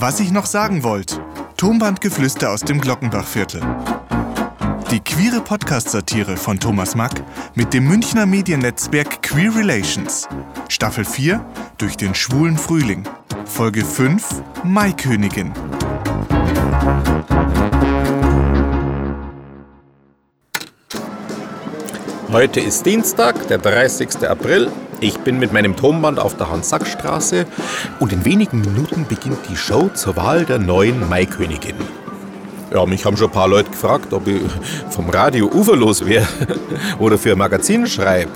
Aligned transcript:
Was 0.00 0.20
ich 0.20 0.30
noch 0.30 0.46
sagen 0.46 0.84
wollte. 0.84 1.20
Tonbandgeflüster 1.56 2.52
aus 2.52 2.60
dem 2.60 2.80
Glockenbachviertel. 2.80 3.60
Die 4.92 5.00
queere 5.00 5.40
Podcast-Satire 5.40 6.36
von 6.36 6.60
Thomas 6.60 6.94
Mack 6.94 7.20
mit 7.56 7.74
dem 7.74 7.88
Münchner 7.88 8.24
Mediennetzwerk 8.24 9.22
Queer 9.22 9.56
Relations. 9.56 10.28
Staffel 10.68 11.04
4 11.04 11.44
durch 11.78 11.96
den 11.96 12.14
schwulen 12.14 12.56
Frühling. 12.56 13.08
Folge 13.44 13.84
5 13.84 14.40
Maikönigin. 14.62 15.52
Heute 22.30 22.60
ist 22.60 22.86
Dienstag, 22.86 23.48
der 23.48 23.58
30. 23.58 24.28
April. 24.28 24.70
Ich 25.00 25.16
bin 25.18 25.38
mit 25.38 25.52
meinem 25.52 25.76
Tonband 25.76 26.18
auf 26.18 26.36
der 26.36 26.50
Hans-Sack-Straße 26.50 27.46
und 28.00 28.12
in 28.12 28.24
wenigen 28.24 28.62
Minuten 28.62 29.06
beginnt 29.08 29.38
die 29.48 29.56
Show 29.56 29.90
zur 29.94 30.16
Wahl 30.16 30.44
der 30.44 30.58
neuen 30.58 31.08
Maikönigin. 31.08 31.76
Ja, 32.74 32.84
mich 32.84 33.04
haben 33.04 33.16
schon 33.16 33.28
ein 33.28 33.32
paar 33.32 33.46
Leute 33.46 33.70
gefragt, 33.70 34.12
ob 34.12 34.26
ich 34.26 34.42
vom 34.90 35.08
Radio 35.08 35.46
uferlos 35.46 36.04
wäre 36.04 36.26
oder 36.98 37.16
für 37.16 37.32
ein 37.32 37.38
Magazin 37.38 37.86
schreibe. 37.86 38.32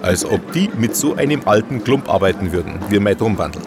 Als 0.00 0.24
ob 0.24 0.52
die 0.52 0.70
mit 0.78 0.94
so 0.94 1.16
einem 1.16 1.40
alten 1.44 1.82
Klump 1.82 2.08
arbeiten 2.08 2.52
würden, 2.52 2.78
wie 2.88 3.00
mein 3.00 3.18
Tonbandel. 3.18 3.62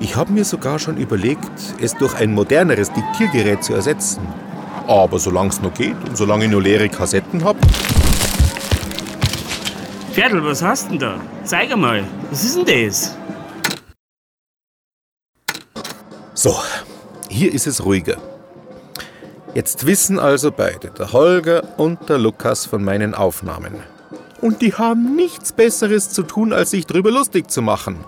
Ich 0.00 0.16
habe 0.16 0.32
mir 0.32 0.44
sogar 0.44 0.80
schon 0.80 0.96
überlegt, 0.96 1.52
es 1.80 1.94
durch 1.94 2.16
ein 2.16 2.34
moderneres 2.34 2.90
Diktiergerät 2.92 3.62
zu 3.62 3.74
ersetzen. 3.74 4.26
Aber 4.88 5.20
solange 5.20 5.50
es 5.50 5.62
noch 5.62 5.72
geht 5.72 5.96
und 6.08 6.16
solange 6.16 6.46
ich 6.46 6.50
nur 6.50 6.62
leere 6.62 6.88
Kassetten 6.88 7.44
habe, 7.44 7.60
Pferdl, 10.16 10.42
was 10.42 10.62
hast 10.62 10.90
denn 10.90 10.98
da? 10.98 11.20
Zeig 11.44 11.70
einmal. 11.70 12.02
Was 12.30 12.42
ist 12.42 12.56
denn 12.56 12.64
das? 12.64 13.14
So, 16.32 16.56
hier 17.28 17.52
ist 17.52 17.66
es 17.66 17.84
ruhiger. 17.84 18.16
Jetzt 19.52 19.84
wissen 19.84 20.18
also 20.18 20.50
beide, 20.52 20.88
der 20.88 21.12
Holger 21.12 21.78
und 21.78 22.08
der 22.08 22.16
Lukas, 22.16 22.64
von 22.64 22.82
meinen 22.82 23.14
Aufnahmen. 23.14 23.74
Und 24.40 24.62
die 24.62 24.72
haben 24.72 25.16
nichts 25.16 25.52
Besseres 25.52 26.08
zu 26.08 26.22
tun, 26.22 26.54
als 26.54 26.70
sich 26.70 26.86
drüber 26.86 27.10
lustig 27.10 27.50
zu 27.50 27.60
machen. 27.60 28.02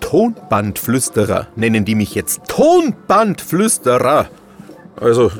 Tonbandflüsterer 0.00 1.46
nennen 1.54 1.84
die 1.84 1.94
mich 1.94 2.16
jetzt. 2.16 2.48
Tonbandflüsterer! 2.48 4.28
Also, 4.96 5.30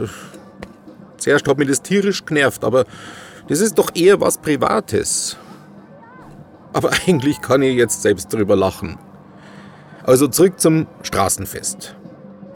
zuerst 1.16 1.48
hat 1.48 1.58
mich 1.58 1.66
das 1.66 1.82
tierisch 1.82 2.24
genervt, 2.24 2.62
aber 2.62 2.84
das 3.48 3.60
ist 3.60 3.78
doch 3.78 3.90
eher 3.94 4.20
was 4.20 4.38
Privates. 4.38 5.36
Aber 6.72 6.90
eigentlich 7.06 7.40
kann 7.40 7.62
ich 7.62 7.76
jetzt 7.76 8.02
selbst 8.02 8.32
drüber 8.32 8.56
lachen. 8.56 8.98
Also 10.04 10.28
zurück 10.28 10.58
zum 10.60 10.86
Straßenfest. 11.02 11.96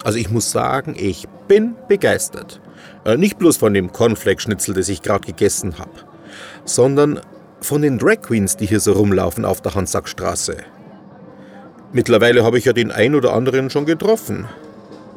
Also 0.02 0.18
ich 0.18 0.30
muss 0.30 0.50
sagen, 0.50 0.94
ich 0.96 1.28
bin 1.48 1.76
begeistert. 1.88 2.60
Äh, 3.04 3.16
nicht 3.16 3.38
bloß 3.38 3.56
von 3.56 3.74
dem 3.74 3.92
Cornflake-Schnitzel, 3.92 4.74
das 4.74 4.88
ich 4.88 5.02
gerade 5.02 5.26
gegessen 5.26 5.78
habe, 5.78 5.92
sondern 6.64 7.20
von 7.60 7.82
den 7.82 7.98
Drag 7.98 8.20
Queens, 8.22 8.56
die 8.56 8.66
hier 8.66 8.80
so 8.80 8.92
rumlaufen 8.92 9.44
auf 9.44 9.60
der 9.60 9.74
Hansackstraße. 9.74 10.56
Mittlerweile 11.92 12.44
habe 12.44 12.58
ich 12.58 12.64
ja 12.64 12.72
den 12.72 12.90
ein 12.90 13.14
oder 13.14 13.32
anderen 13.32 13.70
schon 13.70 13.86
getroffen. 13.86 14.46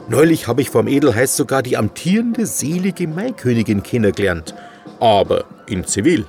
Neulich 0.10 0.48
habe 0.48 0.62
ich 0.62 0.70
vom 0.70 0.88
Edelheiß 0.88 1.36
sogar 1.36 1.64
die 1.64 1.76
amtierende 1.76 2.46
selige 2.46 3.08
Maikönigin 3.08 3.84
kennengelernt. 3.84 4.56
Aber 5.00 5.46
in 5.68 5.86
Zivil. 5.86 6.26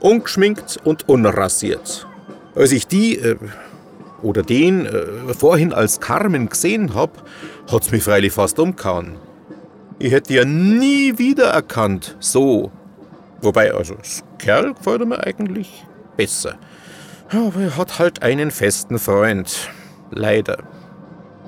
Ungeschminkt 0.00 0.78
und 0.84 1.08
unrasiert. 1.08 2.06
Als 2.54 2.72
ich 2.72 2.86
die 2.86 3.18
äh, 3.18 3.36
oder 4.22 4.42
den 4.42 4.86
äh, 4.86 5.34
vorhin 5.34 5.72
als 5.72 6.00
Carmen 6.00 6.48
gesehen 6.48 6.94
hab, 6.94 7.22
hat's 7.70 7.90
mich 7.90 8.02
freilich 8.02 8.32
fast 8.32 8.58
umgehauen. 8.58 9.16
Ich 9.98 10.12
hätte 10.12 10.34
ja 10.34 10.44
nie 10.44 11.18
wiedererkannt, 11.18 12.16
so. 12.20 12.70
Wobei, 13.40 13.72
also, 13.72 13.94
das 13.94 14.22
Kerl 14.38 14.74
gefällt 14.74 15.06
mir 15.06 15.24
eigentlich 15.24 15.84
besser. 16.16 16.58
Aber 17.30 17.60
er 17.60 17.76
hat 17.76 17.98
halt 17.98 18.22
einen 18.22 18.50
festen 18.50 18.98
Freund. 18.98 19.70
Leider. 20.10 20.58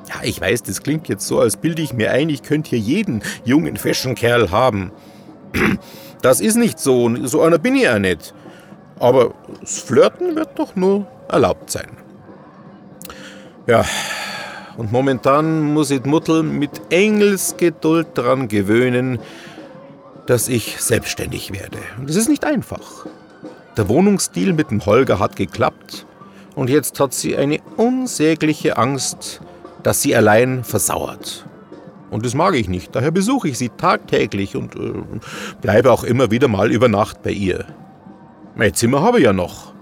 Ja, 0.09 0.17
ich 0.23 0.41
weiß, 0.41 0.65
das 0.65 0.83
klingt 0.83 1.09
jetzt 1.09 1.27
so, 1.27 1.41
als 1.41 1.57
bilde 1.57 1.83
ich 1.83 1.93
mir 1.93 2.11
ein, 2.11 2.29
ich 2.29 2.43
könnte 2.43 2.71
hier 2.71 2.79
jeden 2.79 3.23
jungen 3.45 3.77
Fashion-Kerl 3.77 4.51
haben. 4.51 4.91
Das 6.23 6.41
ist 6.41 6.57
nicht 6.57 6.79
so, 6.79 7.11
so 7.27 7.43
einer 7.43 7.59
bin 7.59 7.77
ich 7.77 7.83
ja 7.83 7.99
nicht. 7.99 8.35
Aber 8.99 9.33
das 9.61 9.79
Flirten 9.79 10.37
wird 10.37 10.59
doch 10.59 10.77
nur 10.77 11.07
erlaubt 11.29 11.71
sein. 11.71 11.89
Ja, 13.67 13.85
und 14.77 14.93
momentan 14.93 15.73
muss 15.73 15.91
ich 15.91 16.03
die 16.03 16.09
Mutter 16.09 16.43
mit 16.43 16.71
Engelsgeduld 16.91 18.09
daran 18.15 18.49
gewöhnen, 18.49 19.19
dass 20.27 20.49
ich 20.49 20.81
selbstständig 20.81 21.53
werde. 21.53 21.79
Und 21.99 22.09
das 22.09 22.17
ist 22.17 22.29
nicht 22.29 22.45
einfach. 22.45 23.07
Der 23.77 23.89
Wohnungsdeal 23.89 24.53
mit 24.53 24.71
dem 24.71 24.85
Holger 24.85 25.19
hat 25.19 25.37
geklappt 25.37 26.05
und 26.55 26.69
jetzt 26.69 27.01
hat 27.01 27.15
sie 27.15 27.37
eine 27.37 27.59
unsägliche 27.77 28.77
Angst, 28.77 29.41
dass 29.83 30.03
sie 30.03 30.15
allein 30.15 30.65
versauert. 30.65 31.47
Und 32.11 32.27
das 32.27 32.35
mag 32.35 32.55
ich 32.55 32.69
nicht, 32.69 32.95
daher 32.95 33.13
besuche 33.13 33.49
ich 33.49 33.59
sie 33.59 33.69
tagtäglich 33.69 34.57
und 34.57 34.75
äh, 34.75 34.93
bleibe 35.61 35.93
auch 35.93 36.05
immer 36.05 36.31
wieder 36.31 36.49
mal 36.49 36.71
über 36.71 36.89
Nacht 36.89 37.23
bei 37.23 37.31
ihr. 37.31 37.67
Mein 38.57 38.75
Zimmer 38.75 39.01
habe 39.01 39.19
ich 39.19 39.25
ja 39.25 39.33
noch. 39.33 39.73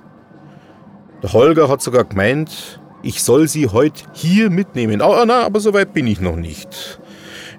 Der 1.22 1.32
Holger 1.32 1.68
hat 1.68 1.82
sogar 1.82 2.04
gemeint, 2.04 2.80
ich 3.02 3.22
soll 3.22 3.48
sie 3.48 3.68
heute 3.68 4.04
hier 4.12 4.50
mitnehmen. 4.50 5.00
Oh, 5.00 5.24
na, 5.26 5.42
aber 5.42 5.60
so 5.60 5.72
weit 5.72 5.94
bin 5.94 6.06
ich 6.06 6.20
noch 6.20 6.36
nicht. 6.36 7.00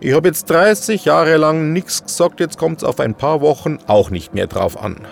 Ich 0.02 0.14
habe 0.14 0.30
jetzt 0.30 0.50
30 0.50 1.04
Jahre 1.06 1.38
lang 1.38 1.74
nichts 1.74 2.04
gesagt, 2.04 2.40
jetzt 2.40 2.58
kommt 2.58 2.78
es 2.78 2.84
auf 2.84 3.00
ein 3.00 3.16
paar 3.16 3.42
Wochen 3.42 3.80
auch 3.88 4.12
nicht 4.12 4.34
mehr 4.34 4.48
drauf 4.48 4.82
an. 4.82 5.08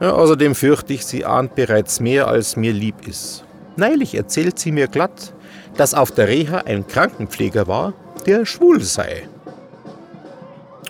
Ja, 0.00 0.14
außerdem 0.14 0.56
fürchte 0.56 0.94
ich, 0.94 1.06
sie 1.06 1.24
ahnt 1.24 1.54
bereits 1.54 2.00
mehr, 2.00 2.26
als 2.26 2.56
mir 2.56 2.72
lieb 2.72 3.06
ist. 3.06 3.44
Neulich 3.76 4.16
erzählt 4.16 4.58
sie 4.58 4.72
mir 4.72 4.88
glatt, 4.88 5.32
dass 5.76 5.94
auf 5.94 6.10
der 6.10 6.26
Reha 6.26 6.58
ein 6.66 6.86
Krankenpfleger 6.88 7.68
war, 7.68 7.94
der 8.26 8.46
schwul 8.46 8.80
sei. 8.82 9.28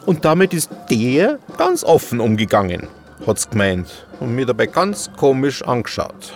Und 0.06 0.24
damit 0.24 0.52
ist 0.52 0.70
der 0.90 1.38
ganz 1.56 1.84
offen 1.84 2.20
umgegangen 2.20 2.88
hat's 3.26 3.48
gemeint 3.48 4.06
und 4.20 4.34
mir 4.34 4.46
dabei 4.46 4.66
ganz 4.66 5.10
komisch 5.16 5.62
angeschaut. 5.62 6.32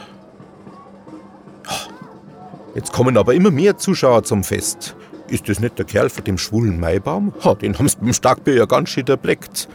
Jetzt 2.75 2.93
kommen 2.93 3.17
aber 3.17 3.35
immer 3.35 3.51
mehr 3.51 3.79
Zuschauer 3.79 4.23
zum 4.25 4.45
Fest. 4.45 4.95
Ist 5.29 5.49
das 5.49 5.61
nicht 5.61 5.79
der 5.79 5.87
Kerl 5.87 6.11
von 6.11 6.25
dem 6.25 6.39
schwulen 6.39 6.79
Maibaum? 6.79 7.33
Ha, 7.43 7.55
den 7.55 7.79
haben's 7.79 7.97
beim 7.97 8.13
Starkbier 8.13 8.55
ja 8.55 8.67
ganz 8.67 8.91
schön 8.91 9.07
erbleckt. 9.07 9.69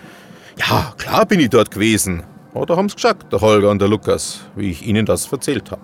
Ja, 0.58 0.94
klar 0.98 1.26
bin 1.26 1.40
ich 1.40 1.50
dort 1.50 1.72
gewesen. 1.72 2.24
Oder 2.53 2.78
haben's 2.78 2.96
gesagt, 2.96 3.34
der 3.34 3.42
Holger 3.42 3.70
und 3.70 3.80
der 3.80 3.88
Lukas, 3.88 4.42
wie 4.56 4.72
ich 4.72 4.86
ihnen 4.86 5.06
das 5.06 5.32
erzählt 5.32 5.72
habe. 5.72 5.82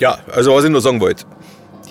Ja, 0.00 0.18
also 0.32 0.54
was 0.54 0.64
ich 0.64 0.70
nur 0.70 0.80
sagen 0.80 1.00
wollte. 1.00 1.24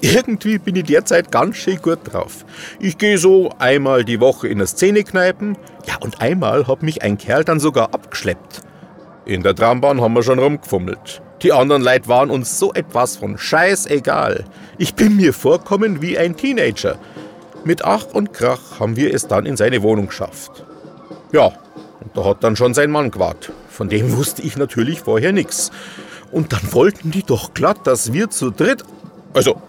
Irgendwie 0.02 0.58
bin 0.59 0.75
ich 0.75 0.84
derzeit 0.84 1.31
ganz 1.31 1.58
schön 1.58 1.81
gut 1.81 2.00
drauf. 2.03 2.46
Ich 2.80 2.97
gehe 2.97 3.18
so 3.18 3.50
einmal 3.59 4.06
die 4.06 4.19
Woche 4.19 4.47
in 4.47 4.59
der 4.59 4.68
Szenekneipen. 4.68 5.58
Ja, 5.88 5.96
und 6.00 6.22
einmal 6.22 6.68
hat 6.68 6.84
mich 6.84 7.02
ein 7.02 7.18
Kerl 7.18 7.44
dann 7.44 7.59
sogar 7.59 7.94
abgeschleppt. 7.94 8.62
In 9.25 9.44
der 9.44 9.56
Trambahn 9.56 10.02
haben 10.02 10.13
wir 10.13 10.24
schon 10.24 10.40
rumgefummelt. 10.40 11.22
Die 11.44 11.52
anderen 11.52 11.84
Leute 11.84 12.07
waren 12.07 12.31
uns 12.31 12.57
so 12.57 12.74
etwas 12.74 13.18
von 13.18 13.38
scheißegal. 13.38 14.46
Ich 14.78 14.96
bin 14.96 15.16
mir 15.16 15.34
vorkommen 15.34 16.02
wie 16.02 16.18
ein 16.18 16.36
Teenager. 16.36 16.97
Mit 17.63 17.84
Ach 17.84 18.06
und 18.13 18.34
Krach 18.34 18.80
haben 18.80 18.96
wir 18.96 19.13
es 19.13 19.28
dann 19.28 19.46
in 19.46 19.57
seine 19.57 19.84
Wohnung 19.84 20.07
geschafft. 20.07 20.63
Ja, 21.31 21.52
und 22.00 22.16
da 22.16 22.24
hat 22.24 22.44
dann 22.44 22.56
schon 22.56 22.74
sein 22.74 22.90
Mann 22.90 23.12
gewartet. 23.12 23.53
Von 23.69 23.90
dem 23.90 24.16
wusste 24.18 24.41
ich 24.41 24.57
natürlich 24.57 25.02
vorher 25.02 25.34
nichts. 25.34 25.72
Und 26.31 26.53
dann 26.53 26.74
wollten 26.74 27.12
die 27.12 27.24
doch 27.24 27.53
glatt, 27.53 27.86
dass 27.86 28.13
wir 28.13 28.30
zu 28.30 28.50
dritt. 28.50 28.84
Also, 29.33 29.62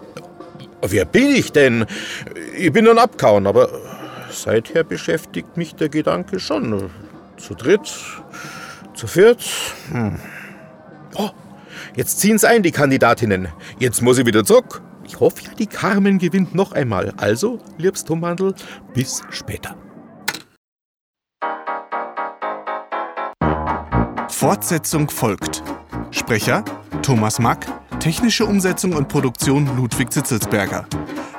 Wer 0.81 1.05
bin 1.05 1.31
ich 1.31 1.51
denn? 1.51 1.85
Ich 2.55 2.71
bin 2.71 2.85
nun 2.85 2.97
abkauen, 2.97 3.47
aber 3.47 3.69
seither 4.31 4.83
beschäftigt 4.83 5.57
mich 5.57 5.75
der 5.75 5.89
Gedanke 5.89 6.39
schon. 6.39 6.89
Zu 7.37 7.53
dritt, 7.53 7.93
zu 8.93 9.07
viert. 9.07 9.43
Hm. 9.91 10.19
Oh, 11.15 11.29
jetzt 11.95 12.19
ziehen's 12.19 12.45
ein, 12.45 12.63
die 12.63 12.71
Kandidatinnen. 12.71 13.49
Jetzt 13.79 14.01
muss 14.01 14.17
ich 14.17 14.25
wieder 14.25 14.45
zurück. 14.45 14.81
Ich 15.03 15.19
hoffe 15.19 15.43
ja, 15.43 15.51
die 15.57 15.67
Carmen 15.67 16.17
gewinnt 16.17 16.55
noch 16.55 16.71
einmal. 16.71 17.13
Also, 17.17 17.59
liebst 17.77 18.07
Tummandel, 18.07 18.53
bis 18.93 19.21
später. 19.31 19.75
Fortsetzung 24.29 25.09
folgt. 25.09 25.63
Sprecher 26.11 26.63
Thomas 27.01 27.39
Mack 27.39 27.78
Technische 27.99 28.45
Umsetzung 28.45 28.93
und 28.93 29.09
Produktion 29.09 29.69
Ludwig 29.75 30.11
Zitzelsberger. 30.11 30.85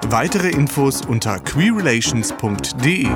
Weitere 0.09 0.51
Infos 0.51 1.01
unter 1.07 1.39
queerrelations.de. 1.39 3.09